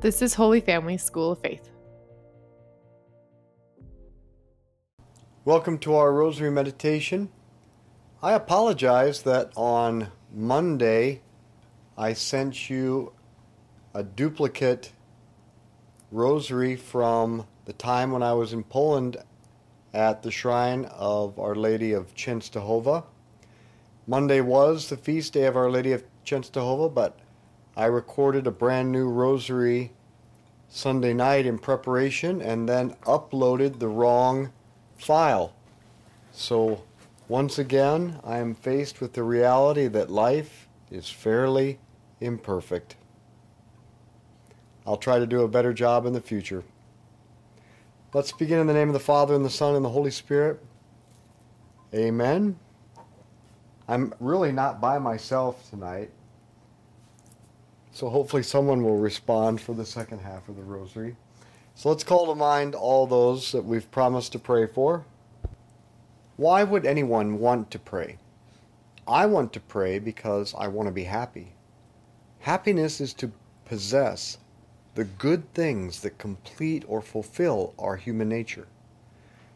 This 0.00 0.22
is 0.22 0.34
Holy 0.34 0.60
Family 0.60 0.96
School 0.96 1.32
of 1.32 1.40
Faith. 1.40 1.70
Welcome 5.44 5.76
to 5.78 5.96
our 5.96 6.12
Rosary 6.12 6.52
Meditation. 6.52 7.30
I 8.22 8.34
apologize 8.34 9.22
that 9.22 9.50
on 9.56 10.12
Monday 10.32 11.22
I 11.96 12.12
sent 12.12 12.70
you 12.70 13.12
a 13.92 14.04
duplicate 14.04 14.92
rosary 16.12 16.76
from 16.76 17.48
the 17.64 17.72
time 17.72 18.12
when 18.12 18.22
I 18.22 18.34
was 18.34 18.52
in 18.52 18.62
Poland 18.62 19.16
at 19.92 20.22
the 20.22 20.30
shrine 20.30 20.84
of 20.84 21.40
Our 21.40 21.56
Lady 21.56 21.92
of 21.92 22.14
Częstochowa. 22.14 23.02
Monday 24.06 24.42
was 24.42 24.90
the 24.90 24.96
feast 24.96 25.32
day 25.32 25.46
of 25.46 25.56
Our 25.56 25.68
Lady 25.68 25.90
of 25.90 26.04
Częstochowa, 26.24 26.94
but 26.94 27.18
I 27.78 27.84
recorded 27.84 28.48
a 28.48 28.50
brand 28.50 28.90
new 28.90 29.08
rosary 29.08 29.92
Sunday 30.68 31.14
night 31.14 31.46
in 31.46 31.60
preparation 31.60 32.42
and 32.42 32.68
then 32.68 32.96
uploaded 33.04 33.78
the 33.78 33.86
wrong 33.86 34.50
file. 34.96 35.54
So, 36.32 36.82
once 37.28 37.56
again, 37.56 38.18
I 38.24 38.38
am 38.38 38.56
faced 38.56 39.00
with 39.00 39.12
the 39.12 39.22
reality 39.22 39.86
that 39.86 40.10
life 40.10 40.66
is 40.90 41.08
fairly 41.08 41.78
imperfect. 42.20 42.96
I'll 44.84 44.96
try 44.96 45.20
to 45.20 45.26
do 45.26 45.42
a 45.42 45.48
better 45.48 45.72
job 45.72 46.04
in 46.04 46.14
the 46.14 46.20
future. 46.20 46.64
Let's 48.12 48.32
begin 48.32 48.58
in 48.58 48.66
the 48.66 48.74
name 48.74 48.88
of 48.88 48.94
the 48.94 48.98
Father, 48.98 49.36
and 49.36 49.44
the 49.44 49.50
Son, 49.50 49.76
and 49.76 49.84
the 49.84 49.90
Holy 49.90 50.10
Spirit. 50.10 50.60
Amen. 51.94 52.58
I'm 53.86 54.12
really 54.18 54.50
not 54.50 54.80
by 54.80 54.98
myself 54.98 55.70
tonight. 55.70 56.10
So 57.92 58.08
hopefully 58.08 58.42
someone 58.42 58.82
will 58.82 58.98
respond 58.98 59.60
for 59.60 59.74
the 59.74 59.86
second 59.86 60.20
half 60.20 60.48
of 60.48 60.56
the 60.56 60.62
rosary. 60.62 61.16
So 61.74 61.88
let's 61.88 62.04
call 62.04 62.26
to 62.26 62.34
mind 62.34 62.74
all 62.74 63.06
those 63.06 63.52
that 63.52 63.64
we've 63.64 63.90
promised 63.90 64.32
to 64.32 64.38
pray 64.38 64.66
for. 64.66 65.04
Why 66.36 66.64
would 66.64 66.86
anyone 66.86 67.38
want 67.38 67.70
to 67.72 67.78
pray? 67.78 68.18
I 69.06 69.26
want 69.26 69.52
to 69.54 69.60
pray 69.60 69.98
because 69.98 70.54
I 70.56 70.68
want 70.68 70.88
to 70.88 70.92
be 70.92 71.04
happy. 71.04 71.54
Happiness 72.40 73.00
is 73.00 73.14
to 73.14 73.32
possess 73.64 74.38
the 74.94 75.04
good 75.04 75.52
things 75.54 76.00
that 76.00 76.18
complete 76.18 76.84
or 76.86 77.00
fulfill 77.00 77.74
our 77.78 77.96
human 77.96 78.28
nature. 78.28 78.66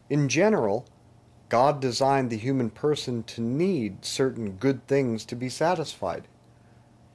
In 0.08 0.28
general, 0.28 0.86
God 1.48 1.80
designed 1.80 2.30
the 2.30 2.36
human 2.36 2.70
person 2.70 3.24
to 3.24 3.40
need 3.40 4.04
certain 4.04 4.52
good 4.52 4.86
things 4.86 5.24
to 5.26 5.36
be 5.36 5.48
satisfied. 5.48 6.28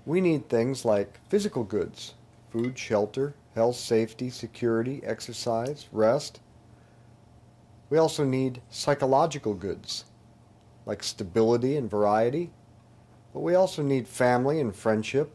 We 0.08 0.22
need 0.22 0.48
things 0.48 0.86
like 0.86 1.20
physical 1.28 1.66
goods, 1.66 2.14
food, 2.50 2.80
shelter, 2.80 3.34
health, 3.56 3.76
safety, 3.76 4.30
security, 4.30 5.02
exercise, 5.04 5.90
rest. 5.92 6.40
We 7.90 7.98
also 7.98 8.24
need 8.24 8.62
psychological 8.70 9.54
goods, 9.54 10.06
like 10.86 11.04
stability 11.04 11.76
and 11.76 11.92
variety. 11.92 12.52
But 13.34 13.42
we 13.42 13.54
also 13.54 13.84
need 13.84 14.08
family 14.08 14.62
and 14.62 14.74
friendship, 14.74 15.30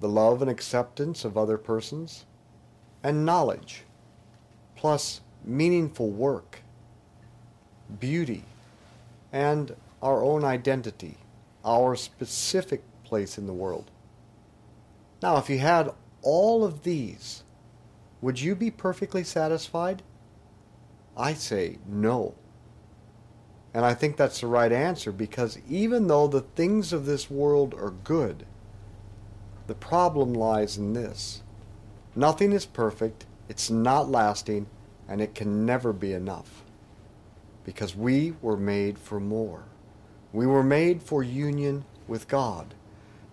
the 0.00 0.08
love 0.08 0.40
and 0.40 0.50
acceptance 0.50 1.26
of 1.26 1.36
other 1.36 1.58
persons, 1.58 2.24
and 3.02 3.26
knowledge, 3.26 3.82
plus 4.76 5.20
meaningful 5.44 6.08
work, 6.08 6.62
beauty, 8.00 8.44
and 9.30 9.76
our 10.00 10.24
own 10.24 10.42
identity, 10.42 11.18
our 11.66 11.94
specific 11.94 12.82
place 13.04 13.36
in 13.36 13.46
the 13.46 13.52
world. 13.52 13.90
Now, 15.22 15.38
if 15.38 15.48
you 15.48 15.58
had 15.58 15.90
all 16.22 16.64
of 16.64 16.82
these, 16.82 17.42
would 18.20 18.40
you 18.40 18.54
be 18.54 18.70
perfectly 18.70 19.24
satisfied? 19.24 20.02
I 21.16 21.32
say 21.34 21.78
no. 21.86 22.34
And 23.72 23.84
I 23.84 23.94
think 23.94 24.16
that's 24.16 24.40
the 24.40 24.46
right 24.46 24.72
answer 24.72 25.12
because 25.12 25.58
even 25.68 26.06
though 26.06 26.26
the 26.26 26.40
things 26.40 26.92
of 26.92 27.06
this 27.06 27.30
world 27.30 27.74
are 27.74 27.90
good, 27.90 28.46
the 29.66 29.74
problem 29.74 30.32
lies 30.32 30.76
in 30.76 30.92
this. 30.92 31.42
Nothing 32.14 32.52
is 32.52 32.64
perfect, 32.64 33.26
it's 33.48 33.70
not 33.70 34.10
lasting, 34.10 34.66
and 35.08 35.20
it 35.20 35.34
can 35.34 35.66
never 35.66 35.92
be 35.92 36.12
enough. 36.12 36.64
Because 37.64 37.94
we 37.94 38.34
were 38.40 38.56
made 38.56 38.98
for 38.98 39.20
more. 39.20 39.64
We 40.32 40.46
were 40.46 40.62
made 40.62 41.02
for 41.02 41.22
union 41.22 41.84
with 42.06 42.28
God 42.28 42.74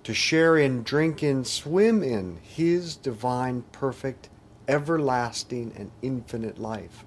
to 0.03 0.13
share 0.13 0.57
in, 0.57 0.83
drink 0.83 1.23
in, 1.23 1.45
swim 1.45 2.03
in 2.03 2.39
His 2.41 2.95
divine, 2.95 3.63
perfect, 3.71 4.29
everlasting, 4.67 5.73
and 5.77 5.91
infinite 6.01 6.59
life. 6.59 7.05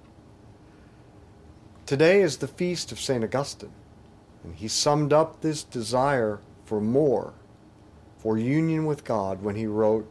Today 1.86 2.20
is 2.20 2.38
the 2.38 2.48
feast 2.48 2.90
of 2.90 2.98
St. 2.98 3.22
Augustine, 3.22 3.70
and 4.42 4.56
he 4.56 4.66
summed 4.66 5.12
up 5.12 5.40
this 5.40 5.62
desire 5.62 6.40
for 6.64 6.80
more, 6.80 7.32
for 8.18 8.36
union 8.36 8.86
with 8.86 9.04
God, 9.04 9.42
when 9.42 9.54
he 9.54 9.66
wrote, 9.66 10.10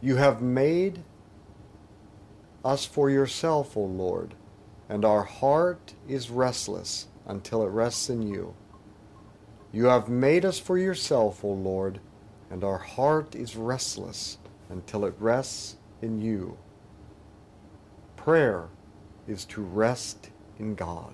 You 0.00 0.16
have 0.16 0.40
made 0.40 1.02
us 2.64 2.86
for 2.86 3.10
yourself, 3.10 3.76
O 3.76 3.82
Lord, 3.82 4.34
and 4.88 5.04
our 5.04 5.24
heart 5.24 5.92
is 6.08 6.30
restless 6.30 7.08
until 7.26 7.62
it 7.62 7.68
rests 7.68 8.08
in 8.08 8.22
you. 8.22 8.54
You 9.76 9.88
have 9.88 10.08
made 10.08 10.46
us 10.46 10.58
for 10.58 10.78
yourself, 10.78 11.44
O 11.44 11.48
Lord, 11.48 12.00
and 12.50 12.64
our 12.64 12.78
heart 12.78 13.34
is 13.34 13.56
restless 13.56 14.38
until 14.70 15.04
it 15.04 15.14
rests 15.18 15.76
in 16.00 16.22
you. 16.22 16.56
Prayer 18.16 18.68
is 19.28 19.44
to 19.44 19.60
rest 19.60 20.30
in 20.58 20.76
God. 20.76 21.12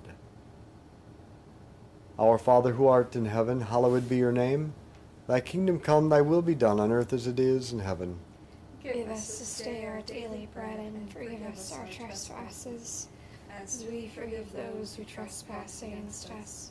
Our 2.17 2.39
Father 2.39 2.75
who 2.75 2.87
art 2.87 3.17
in 3.17 3.25
heaven, 3.25 3.63
hallowed 3.63 4.09
be 4.09 4.19
your 4.19 4.31
name. 4.31 4.75
Thy 5.27 5.41
kingdom 5.41 5.81
come, 5.81 6.09
thy 6.09 6.21
will 6.21 6.41
be 6.41 6.55
done 6.55 6.79
on 6.79 6.93
earth 6.93 7.13
as 7.13 7.27
it 7.27 7.41
is 7.41 7.73
in 7.73 7.81
heaven. 7.81 8.17
Give 8.81 9.09
us 9.09 9.41
this 9.41 9.59
day 9.59 9.87
our 9.87 10.03
daily 10.03 10.49
bread 10.55 10.79
and 10.79 11.13
forgive 11.13 11.43
us 11.47 11.73
our 11.73 11.89
trespasses, 11.89 13.09
as 13.61 13.85
we 13.91 14.07
forgive 14.15 14.53
those 14.53 14.95
who 14.95 15.03
trespass 15.03 15.83
against 15.83 16.31
us 16.31 16.71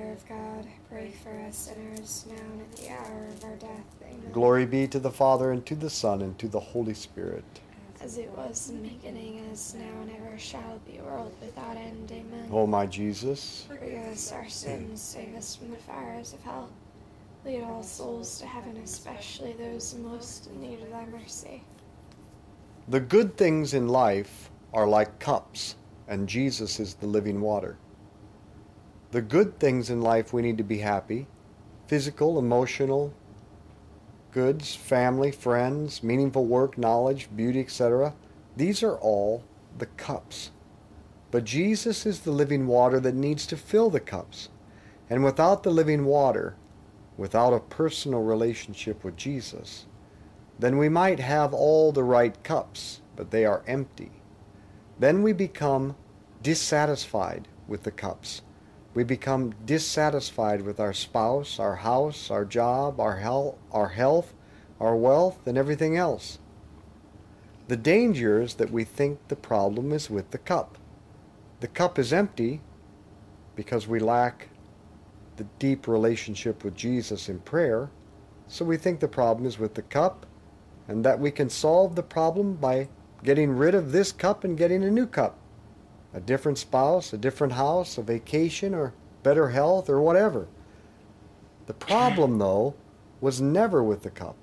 of 0.21 0.29
God, 0.29 0.67
pray 0.89 1.11
for 1.23 1.29
us 1.47 1.55
sinners, 1.55 2.25
now 2.29 2.35
and 2.53 2.61
at 2.61 2.71
the 2.77 2.89
hour 2.89 3.27
of 3.27 3.43
our 3.43 3.55
death. 3.55 3.85
Amen. 4.03 4.31
Glory 4.31 4.65
be 4.65 4.87
to 4.87 4.99
the 4.99 5.11
Father, 5.11 5.51
and 5.51 5.65
to 5.65 5.75
the 5.75 5.89
Son, 5.89 6.21
and 6.21 6.37
to 6.39 6.47
the 6.47 6.59
Holy 6.59 6.93
Spirit. 6.93 7.43
As 8.01 8.17
it 8.17 8.29
was 8.31 8.69
in 8.69 8.81
the 8.81 8.89
beginning, 8.89 9.47
as 9.51 9.75
now 9.75 10.01
and 10.01 10.11
ever 10.11 10.37
shall 10.37 10.79
be, 10.87 10.99
world 10.99 11.33
without 11.41 11.77
end. 11.77 12.11
Amen. 12.11 12.49
O 12.51 12.65
my 12.65 12.85
Jesus, 12.85 13.65
Forgive 13.67 14.05
us 14.07 14.31
our 14.31 14.49
sins, 14.49 15.01
save 15.01 15.35
us 15.35 15.55
from 15.55 15.69
the 15.71 15.77
fires 15.77 16.33
of 16.33 16.41
hell. 16.43 16.69
Lead 17.45 17.63
all 17.63 17.83
souls 17.83 18.39
to 18.39 18.45
heaven, 18.45 18.77
especially 18.83 19.53
those 19.53 19.95
most 19.95 20.47
in 20.47 20.61
need 20.61 20.81
of 20.81 20.89
thy 20.91 21.05
mercy. 21.05 21.63
the 22.87 22.99
good 22.99 23.37
things 23.37 23.73
in 23.73 23.87
life 23.87 24.49
are 24.73 24.87
like 24.87 25.19
cups, 25.19 25.75
and 26.07 26.27
Jesus 26.27 26.79
is 26.79 26.95
the 26.95 27.07
living 27.07 27.39
water. 27.41 27.77
The 29.11 29.21
good 29.21 29.59
things 29.59 29.89
in 29.89 30.01
life 30.01 30.31
we 30.31 30.41
need 30.41 30.57
to 30.57 30.63
be 30.63 30.79
happy 30.79 31.27
physical, 31.87 32.39
emotional, 32.39 33.13
goods, 34.31 34.73
family, 34.73 35.29
friends, 35.29 36.01
meaningful 36.01 36.45
work, 36.45 36.77
knowledge, 36.77 37.27
beauty, 37.35 37.59
etc. 37.59 38.13
These 38.55 38.81
are 38.81 38.95
all 38.95 39.43
the 39.77 39.87
cups. 39.87 40.51
But 41.31 41.43
Jesus 41.43 42.05
is 42.05 42.21
the 42.21 42.31
living 42.31 42.67
water 42.67 43.01
that 43.01 43.15
needs 43.15 43.45
to 43.47 43.57
fill 43.57 43.89
the 43.89 43.99
cups. 43.99 44.47
And 45.09 45.25
without 45.25 45.63
the 45.63 45.71
living 45.71 46.05
water, 46.05 46.55
without 47.17 47.53
a 47.53 47.59
personal 47.59 48.21
relationship 48.21 49.03
with 49.03 49.17
Jesus, 49.17 49.85
then 50.59 50.77
we 50.77 50.87
might 50.87 51.19
have 51.19 51.53
all 51.53 51.91
the 51.91 52.03
right 52.03 52.41
cups, 52.43 53.01
but 53.17 53.31
they 53.31 53.43
are 53.43 53.63
empty. 53.67 54.11
Then 54.99 55.23
we 55.23 55.33
become 55.33 55.97
dissatisfied 56.41 57.49
with 57.67 57.83
the 57.83 57.91
cups. 57.91 58.43
We 58.93 59.03
become 59.03 59.53
dissatisfied 59.65 60.61
with 60.61 60.79
our 60.79 60.93
spouse, 60.93 61.59
our 61.59 61.77
house, 61.77 62.29
our 62.29 62.43
job, 62.43 62.99
our 62.99 63.17
health, 63.17 63.55
our 63.71 63.89
health, 63.89 64.33
our 64.79 64.95
wealth, 64.95 65.39
and 65.45 65.57
everything 65.57 65.95
else. 65.95 66.39
The 67.67 67.77
danger 67.77 68.41
is 68.41 68.55
that 68.55 68.71
we 68.71 68.83
think 68.83 69.19
the 69.29 69.35
problem 69.35 69.93
is 69.93 70.09
with 70.09 70.31
the 70.31 70.37
cup. 70.37 70.77
The 71.61 71.69
cup 71.69 71.97
is 71.97 72.11
empty 72.11 72.59
because 73.55 73.87
we 73.87 73.99
lack 73.99 74.49
the 75.37 75.45
deep 75.57 75.87
relationship 75.87 76.63
with 76.63 76.75
Jesus 76.75 77.29
in 77.29 77.39
prayer, 77.39 77.89
so 78.47 78.65
we 78.65 78.75
think 78.75 78.99
the 78.99 79.07
problem 79.07 79.45
is 79.45 79.57
with 79.57 79.75
the 79.75 79.81
cup 79.83 80.25
and 80.87 81.05
that 81.05 81.19
we 81.19 81.31
can 81.31 81.49
solve 81.49 81.95
the 81.95 82.03
problem 82.03 82.55
by 82.55 82.89
getting 83.23 83.51
rid 83.51 83.73
of 83.73 83.93
this 83.93 84.11
cup 84.11 84.43
and 84.43 84.57
getting 84.57 84.83
a 84.83 84.91
new 84.91 85.07
cup. 85.07 85.37
A 86.13 86.19
different 86.19 86.57
spouse, 86.57 87.13
a 87.13 87.17
different 87.17 87.53
house, 87.53 87.97
a 87.97 88.01
vacation, 88.01 88.73
or 88.73 88.93
better 89.23 89.49
health, 89.49 89.89
or 89.89 90.01
whatever. 90.01 90.47
The 91.67 91.73
problem, 91.73 92.37
though, 92.37 92.75
was 93.21 93.39
never 93.39 93.83
with 93.83 94.03
the 94.03 94.09
cup. 94.09 94.35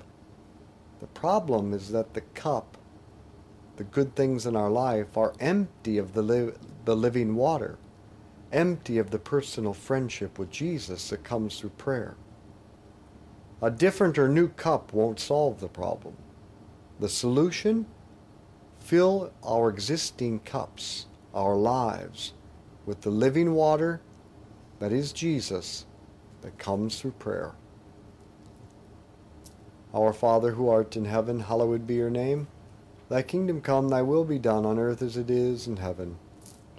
The 1.00 1.06
problem 1.09 1.73
is 1.73 1.91
that 1.91 2.15
the 2.15 2.23
cup, 2.23 2.76
the 3.76 3.85
good 3.85 4.15
things 4.15 4.47
in 4.47 4.56
our 4.56 4.70
life, 4.70 5.17
are 5.17 5.35
empty 5.41 5.99
of 5.99 6.15
the, 6.15 6.23
li- 6.23 6.53
the 6.85 6.97
living 6.97 7.35
water, 7.35 7.79
empty 8.53 8.99
of 8.99 9.11
the 9.11 9.19
personal 9.19 9.75
friendship 9.75 10.38
with 10.38 10.50
Jesus 10.50 11.11
that 11.11 11.23
comes 11.23 11.59
through 11.59 11.70
prayer. 11.70 12.17
A 13.61 13.70
different 13.70 14.19
or 14.19 14.29
new 14.29 14.49
cup 14.49 14.93
won't 14.93 15.19
solve 15.19 15.61
the 15.61 15.69
problem. 15.69 16.17
The 17.00 17.09
solution? 17.09 17.87
Fill 18.79 19.32
our 19.44 19.69
existing 19.69 20.41
cups, 20.41 21.06
our 21.35 21.57
lives, 21.57 22.33
with 22.87 23.03
the 23.03 23.11
living 23.11 23.53
water 23.55 24.01
that 24.79 24.93
is 24.93 25.13
Jesus 25.13 25.87
that 26.43 26.59
comes 26.59 27.01
through 27.01 27.13
prayer. 27.13 27.53
Our 29.95 30.13
Father 30.13 30.53
who 30.53 30.69
art 30.69 30.97
in 30.97 31.07
heaven, 31.07 31.41
hallowed 31.41 31.87
be 31.87 31.95
your 31.95 32.11
name. 32.11 32.47
Thy 33.09 33.23
kingdom 33.23 33.61
come, 33.61 33.89
thy 33.89 34.03
will 34.03 34.25
be 34.25 34.39
done 34.39 34.67
on 34.67 34.79
earth 34.79 35.03
as 35.03 35.17
it 35.17 35.31
is 35.31 35.67
in 35.67 35.79
heaven. 35.79 36.19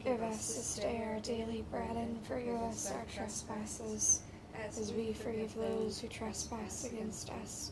Give 0.03 0.21
us 0.21 0.55
this 0.55 0.75
day 0.75 1.03
our 1.05 1.19
daily 1.19 1.65
bread, 1.71 1.95
and 1.95 2.23
forgive 2.25 2.61
us 2.61 2.91
our 2.91 3.05
trespasses, 3.13 4.21
as 4.55 4.93
we 4.93 5.13
forgive 5.13 5.53
those 5.55 5.99
who 5.99 6.07
trespass 6.07 6.85
against 6.85 7.31
us. 7.31 7.71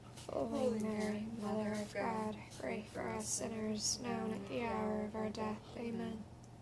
Holy 0.31 0.79
Mary, 0.79 1.25
Mother 1.41 1.71
of 1.71 1.93
God, 1.93 2.35
pray 2.59 2.85
for 2.93 3.07
us 3.09 3.27
sinners, 3.27 3.99
now 4.03 4.17
and 4.25 4.33
at 4.33 4.49
the 4.49 4.63
hour 4.63 5.05
of 5.05 5.15
our 5.15 5.29
death. 5.29 5.57
Amen. 5.77 6.17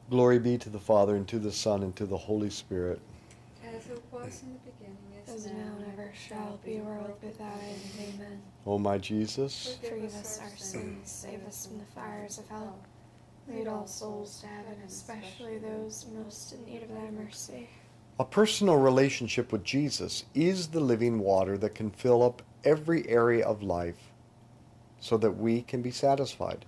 Glory 0.10 0.40
be 0.40 0.58
to 0.58 0.70
the 0.70 0.80
Father, 0.80 1.16
and 1.16 1.28
to 1.28 1.38
the 1.40 1.52
Son, 1.52 1.84
and 1.84 1.96
to 1.96 2.06
the 2.06 2.18
Holy 2.18 2.50
Spirit. 2.50 3.00
As 3.64 3.88
it 3.88 4.02
was 4.12 4.42
in 4.42 4.54
the 4.54 4.72
beginning, 4.72 4.98
As 5.28 5.46
now 5.46 5.76
and 5.78 5.86
ever 5.94 6.12
shall 6.28 6.60
be, 6.66 6.80
world 6.80 7.14
without 7.22 7.54
end. 7.62 8.16
Amen. 8.16 8.42
O 8.66 8.80
my 8.80 8.98
Jesus, 8.98 9.78
Forgive 9.84 10.16
us 10.16 10.40
our 10.42 10.58
sins, 10.58 11.10
save 11.12 11.46
us 11.48 11.68
from 11.68 11.78
the 11.78 11.86
fires 11.86 12.40
of 12.40 12.48
hell. 12.50 12.80
Lead 13.48 13.68
all 13.68 13.86
souls 13.88 14.40
to 14.42 14.48
heaven, 14.48 14.76
especially 14.88 15.60
those 15.60 16.06
most 16.16 16.54
in 16.54 16.66
need 16.66 16.84
of 16.84 16.90
thy 16.90 17.10
mercy. 17.12 17.68
a 18.20 18.26
personal 18.26 18.78
relationship 18.78 19.52
with 19.52 19.64
Jesus 19.64 20.26
is 20.34 20.68
the 20.68 20.80
living 20.80 21.20
water 21.20 21.58
that 21.58 21.74
can 21.76 21.90
fill 21.92 22.22
up 22.24 22.42
every 22.64 23.08
area 23.08 23.46
of 23.46 23.64
life 23.64 24.12
so 25.00 25.18
that 25.18 25.38
we 25.38 25.62
can 25.62 25.82
be 25.82 25.92
satisfied. 25.92 26.66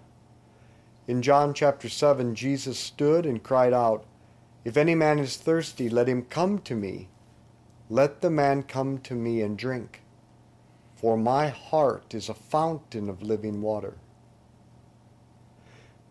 In 1.08 1.22
John 1.22 1.54
chapter 1.54 1.90
7, 1.90 2.36
Jesus 2.36 2.80
stood 2.80 3.26
and 3.26 3.44
cried 3.44 3.74
out, 3.74 4.06
If 4.64 4.78
any 4.78 4.96
man 4.96 5.20
is 5.20 5.38
thirsty, 5.38 5.90
let 5.90 6.08
him 6.08 6.24
come 6.24 6.60
to 6.60 6.76
me. 6.76 7.10
Let 7.90 8.22
the 8.22 8.30
man 8.30 8.64
come 8.64 9.00
to 9.00 9.16
me 9.16 9.42
and 9.42 9.58
drink. 9.58 10.02
For 10.96 11.18
my 11.18 11.50
heart 11.50 12.14
is 12.14 12.30
a 12.30 12.34
fountain 12.34 13.10
of 13.10 13.24
living 13.24 13.62
water. 13.62 13.96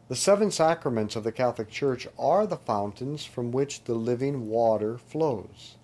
The 0.09 0.17
seven 0.17 0.51
sacraments 0.51 1.15
of 1.15 1.23
the 1.23 1.31
Catholic 1.31 1.71
Church 1.71 2.09
are 2.19 2.45
the 2.45 2.57
fountains 2.57 3.25
from 3.25 3.53
which 3.53 3.85
the 3.85 3.95
living 3.95 4.49
water 4.49 4.99
flows. 4.99 5.77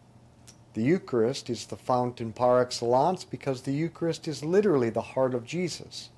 The 0.76 0.82
Eucharist 0.82 1.48
is 1.48 1.64
the 1.64 1.76
fountain 1.78 2.34
par 2.34 2.60
excellence 2.60 3.24
because 3.24 3.62
the 3.62 3.72
Eucharist 3.72 4.28
is 4.28 4.44
literally 4.44 4.90
the 4.90 5.00
heart 5.00 5.32
of 5.32 5.46
Jesus. 5.46 6.10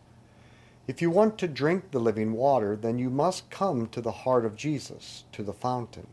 If 0.89 1.01
you 1.01 1.11
want 1.11 1.39
to 1.39 1.47
drink 1.47 1.93
the 1.93 2.01
living 2.01 2.33
water, 2.33 2.75
then 2.75 2.99
you 2.99 3.09
must 3.09 3.51
come 3.51 3.87
to 3.87 4.01
the 4.01 4.27
heart 4.27 4.45
of 4.45 4.57
Jesus, 4.57 5.23
to 5.31 5.45
the 5.45 5.53
fountain. 5.53 6.09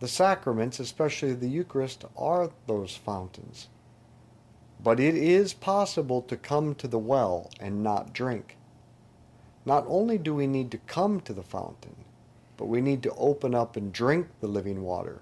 The 0.00 0.08
sacraments, 0.08 0.80
especially 0.80 1.32
the 1.34 1.48
Eucharist, 1.48 2.04
are 2.18 2.50
those 2.66 2.96
fountains. 2.96 3.68
But 4.82 4.98
it 4.98 5.14
is 5.14 5.54
possible 5.54 6.22
to 6.22 6.36
come 6.36 6.74
to 6.74 6.88
the 6.88 6.98
well 6.98 7.48
and 7.60 7.80
not 7.80 8.12
drink. 8.12 8.56
Not 9.64 9.84
only 9.86 10.18
do 10.18 10.34
we 10.34 10.48
need 10.48 10.72
to 10.72 10.78
come 10.78 11.20
to 11.20 11.32
the 11.32 11.44
fountain, 11.44 11.94
but 12.56 12.66
we 12.66 12.80
need 12.80 13.04
to 13.04 13.14
open 13.14 13.54
up 13.54 13.76
and 13.76 13.92
drink 13.92 14.26
the 14.40 14.48
living 14.48 14.82
water. 14.82 15.20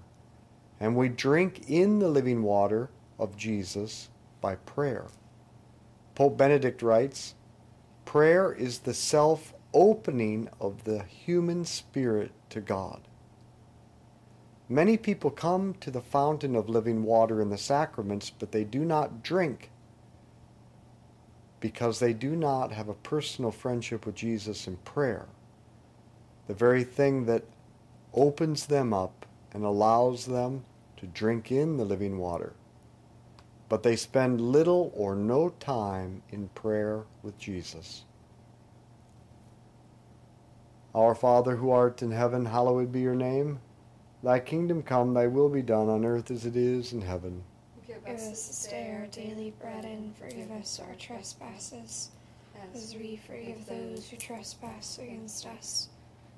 And 0.80 0.96
we 0.96 1.08
drink 1.08 1.68
in 1.68 1.98
the 1.98 2.08
living 2.08 2.42
water 2.42 2.90
of 3.18 3.36
Jesus 3.36 4.08
by 4.40 4.54
prayer. 4.56 5.06
Pope 6.14 6.36
Benedict 6.36 6.82
writes 6.82 7.34
Prayer 8.04 8.52
is 8.52 8.80
the 8.80 8.94
self 8.94 9.52
opening 9.74 10.48
of 10.60 10.84
the 10.84 11.02
human 11.02 11.64
spirit 11.64 12.32
to 12.50 12.60
God. 12.60 13.02
Many 14.68 14.96
people 14.96 15.30
come 15.30 15.74
to 15.80 15.90
the 15.90 16.00
fountain 16.00 16.54
of 16.54 16.68
living 16.68 17.02
water 17.02 17.40
in 17.40 17.48
the 17.48 17.58
sacraments, 17.58 18.30
but 18.30 18.52
they 18.52 18.64
do 18.64 18.84
not 18.84 19.22
drink 19.22 19.70
because 21.60 21.98
they 21.98 22.12
do 22.12 22.36
not 22.36 22.72
have 22.72 22.88
a 22.88 22.94
personal 22.94 23.50
friendship 23.50 24.06
with 24.06 24.14
Jesus 24.14 24.66
in 24.66 24.76
prayer. 24.78 25.26
The 26.46 26.54
very 26.54 26.84
thing 26.84 27.26
that 27.26 27.44
opens 28.14 28.66
them 28.66 28.92
up 28.92 29.26
and 29.58 29.66
allows 29.66 30.26
them 30.26 30.64
to 30.96 31.04
drink 31.08 31.50
in 31.50 31.78
the 31.78 31.84
living 31.84 32.16
water. 32.16 32.52
But 33.68 33.82
they 33.82 33.96
spend 33.96 34.40
little 34.40 34.92
or 34.94 35.16
no 35.16 35.48
time 35.48 36.22
in 36.30 36.46
prayer 36.50 37.02
with 37.24 37.36
Jesus. 37.40 38.04
Our 40.94 41.16
Father 41.16 41.56
who 41.56 41.72
art 41.72 42.02
in 42.02 42.12
heaven, 42.12 42.44
hallowed 42.44 42.92
be 42.92 43.00
your 43.00 43.16
name. 43.16 43.58
Thy 44.22 44.38
kingdom 44.38 44.80
come, 44.80 45.12
thy 45.12 45.26
will 45.26 45.48
be 45.48 45.62
done 45.62 45.88
on 45.88 46.04
earth 46.04 46.30
as 46.30 46.46
it 46.46 46.54
is 46.54 46.92
in 46.92 47.02
heaven. 47.02 47.42
give 47.84 48.06
us 48.06 48.28
this 48.28 48.68
day 48.70 48.96
our 48.96 49.08
daily 49.08 49.52
bread 49.60 49.84
and 49.84 50.16
forgive 50.16 50.52
us 50.52 50.78
our 50.78 50.94
trespasses, 50.94 52.10
as 52.72 52.94
we 52.94 53.16
forgive 53.26 53.66
those 53.66 54.08
who 54.08 54.16
trespass 54.18 55.00
against 55.00 55.46
us. 55.46 55.88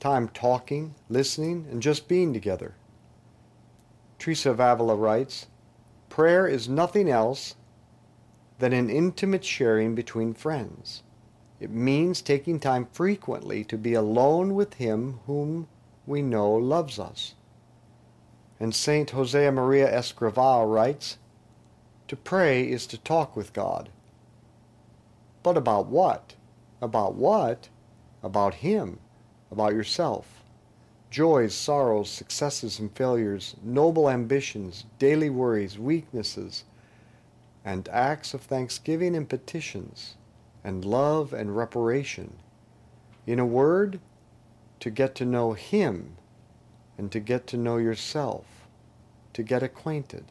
Time 0.00 0.28
talking, 0.28 0.94
listening, 1.10 1.66
and 1.70 1.82
just 1.82 2.08
being 2.08 2.32
together. 2.32 2.74
Teresa 4.18 4.50
of 4.50 4.58
Avila 4.58 4.96
writes, 4.96 5.46
Prayer 6.08 6.46
is 6.46 6.70
nothing 6.70 7.08
else 7.08 7.54
than 8.58 8.72
an 8.72 8.88
intimate 8.88 9.44
sharing 9.44 9.94
between 9.94 10.32
friends. 10.32 11.02
It 11.60 11.70
means 11.70 12.22
taking 12.22 12.58
time 12.58 12.88
frequently 12.90 13.62
to 13.64 13.76
be 13.76 13.92
alone 13.92 14.54
with 14.54 14.74
Him 14.74 15.20
whom 15.26 15.68
we 16.06 16.22
know 16.22 16.50
loves 16.50 16.98
us. 16.98 17.34
And 18.58 18.74
Saint 18.74 19.12
Josemaría 19.12 19.92
Escrivá 19.92 20.70
writes, 20.70 21.18
To 22.08 22.16
pray 22.16 22.66
is 22.66 22.86
to 22.86 22.96
talk 22.98 23.36
with 23.36 23.52
God. 23.52 23.90
But 25.42 25.58
about 25.58 25.86
what? 25.86 26.34
About 26.80 27.14
what? 27.14 27.68
About 28.22 28.54
Him, 28.54 28.98
about 29.50 29.74
yourself. 29.74 30.42
Joys, 31.10 31.54
sorrows, 31.54 32.08
successes, 32.08 32.78
and 32.78 32.92
failures, 32.92 33.56
noble 33.62 34.08
ambitions, 34.08 34.84
daily 34.98 35.28
worries, 35.28 35.78
weaknesses, 35.78 36.64
and 37.64 37.88
acts 37.88 38.32
of 38.32 38.42
thanksgiving 38.42 39.16
and 39.16 39.28
petitions, 39.28 40.14
and 40.62 40.84
love 40.84 41.32
and 41.32 41.56
reparation. 41.56 42.36
In 43.26 43.38
a 43.38 43.46
word, 43.46 44.00
to 44.78 44.90
get 44.90 45.14
to 45.16 45.24
know 45.24 45.52
Him 45.52 46.16
and 46.96 47.10
to 47.12 47.20
get 47.20 47.46
to 47.48 47.56
know 47.56 47.76
yourself, 47.76 48.46
to 49.32 49.42
get 49.42 49.62
acquainted. 49.62 50.24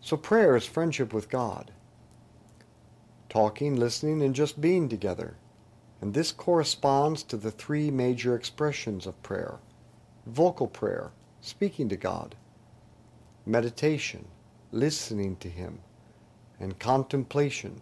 So 0.00 0.16
prayer 0.16 0.56
is 0.56 0.66
friendship 0.66 1.12
with 1.12 1.28
God 1.28 1.72
talking, 3.30 3.76
listening, 3.76 4.20
and 4.20 4.34
just 4.34 4.60
being 4.60 4.88
together. 4.88 5.36
And 6.00 6.14
this 6.14 6.32
corresponds 6.32 7.22
to 7.24 7.36
the 7.36 7.50
three 7.50 7.90
major 7.90 8.34
expressions 8.34 9.06
of 9.06 9.22
prayer 9.22 9.58
vocal 10.26 10.66
prayer, 10.66 11.10
speaking 11.40 11.88
to 11.88 11.96
God, 11.96 12.36
meditation, 13.46 14.26
listening 14.70 15.36
to 15.36 15.48
Him, 15.48 15.80
and 16.58 16.78
contemplation, 16.78 17.80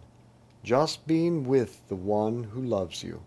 just 0.63 1.05
being 1.05 1.43
with 1.45 1.87
the 1.89 1.95
one 1.95 2.43
who 2.43 2.61
loves 2.61 3.03
you. 3.03 3.21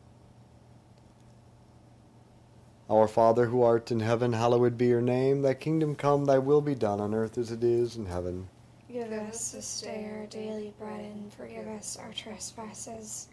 Our 2.90 3.08
Father 3.08 3.46
who 3.46 3.62
art 3.62 3.90
in 3.90 4.00
heaven, 4.00 4.32
hallowed 4.32 4.76
be 4.76 4.86
your 4.86 5.00
name. 5.00 5.40
Thy 5.42 5.54
kingdom 5.54 5.94
come, 5.94 6.24
thy 6.24 6.38
will 6.38 6.60
be 6.60 6.74
done 6.74 7.00
on 7.00 7.14
earth 7.14 7.38
as 7.38 7.50
it 7.50 7.64
is 7.64 7.96
in 7.96 8.06
heaven. 8.06 8.48
Give 8.92 9.10
us 9.12 9.52
this 9.52 9.80
day 9.80 10.10
our 10.12 10.26
daily 10.26 10.74
bread, 10.78 11.00
and 11.00 11.32
forgive 11.32 11.66
us 11.68 11.96
our 11.96 12.12
trespasses, 12.12 13.28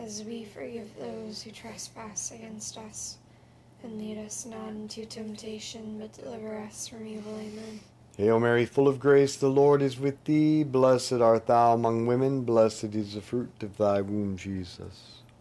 as 0.00 0.24
we 0.24 0.44
forgive 0.44 0.88
those 0.98 1.42
who 1.42 1.50
trespass 1.50 2.30
against 2.30 2.78
us. 2.78 3.18
And 3.82 3.98
lead 3.98 4.18
us 4.18 4.46
not 4.46 4.68
into 4.68 5.04
temptation, 5.04 5.98
but 5.98 6.12
deliver 6.12 6.56
us 6.58 6.86
from 6.86 7.06
evil. 7.06 7.32
Amen. 7.32 7.80
Hail 8.16 8.38
Mary, 8.38 8.66
full 8.66 8.88
of 8.88 9.00
grace, 9.00 9.36
the 9.36 9.48
Lord 9.48 9.82
is 9.82 9.98
with 9.98 10.22
thee. 10.24 10.62
Blessed 10.62 11.14
art 11.14 11.46
thou 11.46 11.72
among 11.72 12.06
women, 12.06 12.42
blessed 12.42 12.94
is 12.94 13.14
the 13.14 13.20
fruit 13.22 13.50
of 13.62 13.76
thy 13.78 14.02
womb, 14.02 14.36
Jesus. 14.36 15.21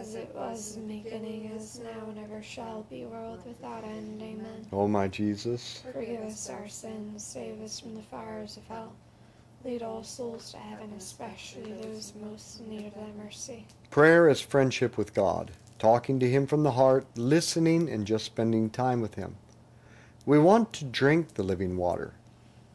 As 0.00 0.14
it 0.14 0.34
was 0.34 0.76
in 0.76 0.88
the 0.88 1.02
beginning, 1.02 1.52
is 1.54 1.78
now, 1.78 2.08
and 2.08 2.18
ever 2.18 2.42
shall 2.42 2.86
be, 2.88 3.04
world 3.04 3.40
without 3.46 3.84
end. 3.84 4.22
Amen. 4.22 4.66
O 4.72 4.88
my 4.88 5.08
Jesus, 5.08 5.84
Forgive 5.92 6.22
us 6.22 6.48
our 6.48 6.68
sins, 6.68 7.22
save 7.22 7.60
us 7.60 7.80
from 7.80 7.94
the 7.94 8.02
fires 8.02 8.56
of 8.56 8.66
hell. 8.66 8.94
Lead 9.62 9.82
all 9.82 10.02
souls 10.02 10.52
to 10.52 10.56
heaven, 10.56 10.90
especially 10.96 11.74
those 11.74 12.14
most 12.18 12.60
in 12.60 12.70
need 12.70 12.86
of 12.86 12.94
thy 12.94 13.10
mercy. 13.22 13.66
prayer 13.90 14.26
is 14.26 14.40
friendship 14.40 14.96
with 14.96 15.12
God, 15.12 15.50
talking 15.78 16.18
to 16.18 16.30
Him 16.30 16.46
from 16.46 16.62
the 16.62 16.72
heart, 16.72 17.06
listening, 17.14 17.90
and 17.90 18.06
just 18.06 18.24
spending 18.24 18.70
time 18.70 19.02
with 19.02 19.16
Him. 19.16 19.36
We 20.24 20.38
want 20.38 20.72
to 20.74 20.86
drink 20.86 21.34
the 21.34 21.42
living 21.42 21.76
water, 21.76 22.14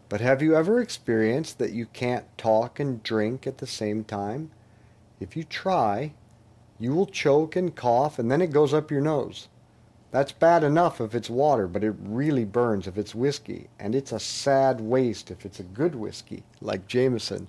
but 0.10 0.22
have 0.22 0.44
you 0.44 0.56
ever 0.56 0.80
experienced 0.80 1.58
that 1.58 1.72
you 1.72 1.88
can't 1.88 2.38
talk 2.38 2.80
and 2.80 3.02
drink 3.02 3.48
at 3.48 3.58
the 3.58 3.66
same 3.66 4.04
time? 4.04 4.52
If 5.20 5.36
you 5.36 5.44
try, 5.44 6.14
you 6.80 6.94
will 6.94 7.06
choke 7.06 7.56
and 7.56 7.76
cough, 7.76 8.20
and 8.20 8.30
then 8.30 8.42
it 8.42 8.52
goes 8.52 8.74
up 8.74 8.92
your 8.92 9.02
nose. 9.02 9.48
That's 10.12 10.32
bad 10.32 10.64
enough 10.64 11.02
if 11.02 11.16
it's 11.16 11.30
water, 11.30 11.68
but 11.68 11.84
it 11.84 11.96
really 12.00 12.46
burns 12.46 12.88
if 12.88 12.98
it's 12.98 13.16
whiskey, 13.16 13.68
and 13.80 13.96
it's 13.96 14.12
a 14.12 14.20
sad 14.20 14.82
waste 14.82 15.32
if 15.32 15.46
it's 15.46 15.60
a 15.60 15.64
good 15.64 15.96
whiskey, 15.96 16.44
like 16.62 16.88
Jameson. 16.88 17.48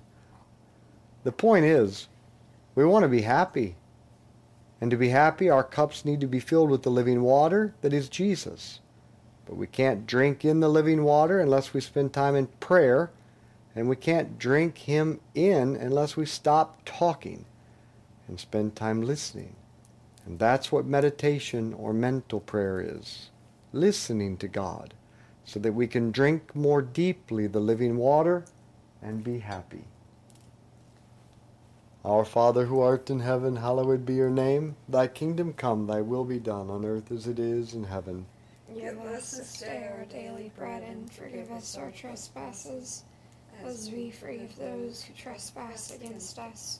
The 1.23 1.31
point 1.31 1.65
is, 1.65 2.07
we 2.75 2.85
want 2.85 3.03
to 3.03 3.09
be 3.09 3.21
happy. 3.21 3.75
And 4.79 4.91
to 4.91 4.97
be 4.97 5.09
happy, 5.09 5.49
our 5.49 5.63
cups 5.63 6.05
need 6.05 6.21
to 6.21 6.27
be 6.27 6.39
filled 6.39 6.69
with 6.69 6.83
the 6.83 6.91
living 6.91 7.21
water 7.21 7.73
that 7.81 7.93
is 7.93 8.09
Jesus. 8.09 8.79
But 9.45 9.57
we 9.57 9.67
can't 9.67 10.05
drink 10.05 10.45
in 10.45 10.59
the 10.59 10.69
living 10.69 11.03
water 11.03 11.39
unless 11.39 11.73
we 11.73 11.81
spend 11.81 12.13
time 12.13 12.35
in 12.35 12.47
prayer, 12.59 13.11
and 13.75 13.89
we 13.89 13.95
can't 13.95 14.37
drink 14.37 14.79
Him 14.79 15.19
in 15.33 15.75
unless 15.75 16.15
we 16.15 16.25
stop 16.25 16.81
talking 16.85 17.45
and 18.27 18.39
spend 18.39 18.75
time 18.75 19.01
listening. 19.01 19.55
And 20.25 20.39
that's 20.39 20.71
what 20.71 20.85
meditation 20.85 21.73
or 21.73 21.93
mental 21.93 22.39
prayer 22.39 22.81
is 22.81 23.29
listening 23.73 24.37
to 24.37 24.47
God 24.47 24.93
so 25.45 25.59
that 25.59 25.73
we 25.73 25.87
can 25.87 26.11
drink 26.11 26.55
more 26.55 26.81
deeply 26.81 27.47
the 27.47 27.59
living 27.59 27.97
water 27.97 28.43
and 29.01 29.23
be 29.23 29.39
happy. 29.39 29.85
Our 32.03 32.25
Father 32.25 32.65
who 32.65 32.79
art 32.79 33.09
in 33.09 33.19
heaven, 33.19 33.57
hallowed 33.57 34.05
be 34.05 34.15
your 34.15 34.29
name. 34.29 34.75
Thy 34.87 35.07
kingdom 35.07 35.53
come, 35.53 35.87
thy 35.87 36.01
will 36.01 36.23
be 36.23 36.39
done 36.39 36.69
on 36.69 36.85
earth 36.85 37.11
as 37.11 37.27
it 37.27 37.39
is 37.39 37.73
in 37.73 37.85
heaven. 37.85 38.25
Give 38.73 38.97
us 38.99 39.37
this 39.37 39.59
day 39.59 39.89
our 39.97 40.05
daily 40.05 40.51
bread 40.57 40.83
and 40.83 41.11
forgive 41.11 41.51
us 41.51 41.77
our 41.77 41.91
trespasses, 41.91 43.03
as 43.63 43.89
we 43.89 44.11
forgive 44.11 44.55
those 44.57 45.01
who 45.01 45.13
trespass 45.13 45.93
against 45.95 46.37
us. 46.39 46.79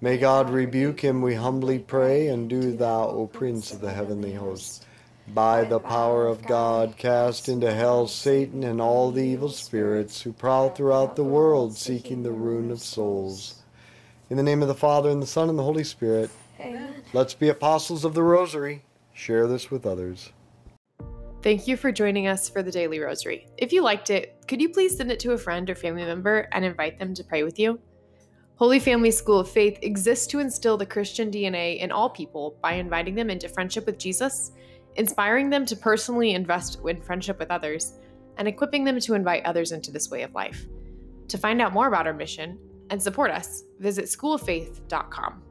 May 0.00 0.16
God 0.16 0.50
rebuke 0.50 1.00
him, 1.00 1.22
we 1.22 1.34
humbly 1.34 1.80
pray, 1.80 2.28
and 2.28 2.48
do 2.48 2.72
thou, 2.72 3.08
O 3.08 3.26
Prince 3.26 3.72
of 3.72 3.80
the 3.80 3.92
heavenly 3.92 4.32
hosts, 4.32 4.86
by 5.34 5.64
the 5.64 5.80
power 5.80 6.28
of 6.28 6.46
God, 6.46 6.96
cast 6.96 7.48
into 7.48 7.74
hell 7.74 8.06
Satan 8.06 8.62
and 8.62 8.80
all 8.80 9.10
the 9.10 9.24
evil 9.24 9.48
spirits 9.48 10.22
who 10.22 10.32
prowl 10.32 10.70
throughout 10.70 11.16
the 11.16 11.24
world 11.24 11.76
seeking 11.76 12.22
the 12.22 12.30
ruin 12.30 12.70
of 12.70 12.78
souls. 12.78 13.56
In 14.30 14.36
the 14.36 14.44
name 14.44 14.62
of 14.62 14.68
the 14.68 14.74
Father, 14.74 15.10
and 15.10 15.20
the 15.20 15.26
Son, 15.26 15.48
and 15.48 15.58
the 15.58 15.64
Holy 15.64 15.82
Spirit, 15.82 16.30
Amen. 16.60 17.02
let's 17.12 17.34
be 17.34 17.48
apostles 17.48 18.04
of 18.04 18.14
the 18.14 18.22
Rosary. 18.22 18.84
Share 19.12 19.48
this 19.48 19.68
with 19.68 19.84
others. 19.84 20.30
Thank 21.42 21.66
you 21.66 21.76
for 21.76 21.90
joining 21.90 22.28
us 22.28 22.48
for 22.48 22.62
the 22.62 22.70
Daily 22.70 23.00
Rosary. 23.00 23.48
If 23.56 23.72
you 23.72 23.82
liked 23.82 24.10
it, 24.10 24.36
could 24.46 24.60
you 24.60 24.68
please 24.68 24.96
send 24.96 25.10
it 25.10 25.18
to 25.20 25.32
a 25.32 25.38
friend 25.38 25.68
or 25.68 25.74
family 25.74 26.04
member 26.04 26.48
and 26.52 26.64
invite 26.64 27.00
them 27.00 27.14
to 27.14 27.24
pray 27.24 27.42
with 27.42 27.58
you? 27.58 27.80
Holy 28.58 28.80
Family 28.80 29.12
School 29.12 29.38
of 29.38 29.48
Faith 29.48 29.78
exists 29.82 30.26
to 30.26 30.40
instill 30.40 30.76
the 30.76 30.84
Christian 30.84 31.30
DNA 31.30 31.78
in 31.78 31.92
all 31.92 32.10
people 32.10 32.58
by 32.60 32.72
inviting 32.72 33.14
them 33.14 33.30
into 33.30 33.48
friendship 33.48 33.86
with 33.86 34.00
Jesus, 34.00 34.50
inspiring 34.96 35.48
them 35.48 35.64
to 35.64 35.76
personally 35.76 36.32
invest 36.32 36.80
in 36.84 37.00
friendship 37.00 37.38
with 37.38 37.52
others, 37.52 37.92
and 38.36 38.48
equipping 38.48 38.82
them 38.82 38.98
to 38.98 39.14
invite 39.14 39.44
others 39.44 39.70
into 39.70 39.92
this 39.92 40.10
way 40.10 40.22
of 40.22 40.34
life. 40.34 40.66
To 41.28 41.38
find 41.38 41.62
out 41.62 41.72
more 41.72 41.86
about 41.86 42.08
our 42.08 42.12
mission 42.12 42.58
and 42.90 43.00
support 43.00 43.30
us, 43.30 43.62
visit 43.78 44.06
schooloffaith.com. 44.06 45.47